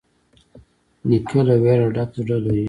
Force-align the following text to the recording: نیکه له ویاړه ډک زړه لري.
نیکه 1.07 1.39
له 1.47 1.55
ویاړه 1.63 1.87
ډک 1.95 2.09
زړه 2.25 2.37
لري. 2.45 2.59